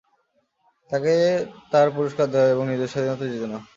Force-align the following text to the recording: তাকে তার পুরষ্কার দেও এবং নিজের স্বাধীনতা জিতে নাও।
তাকে 0.91 1.13
তার 1.71 1.87
পুরষ্কার 1.95 2.27
দেও 2.33 2.51
এবং 2.53 2.63
নিজের 2.67 2.91
স্বাধীনতা 2.93 3.25
জিতে 3.25 3.47
নাও। 3.47 3.61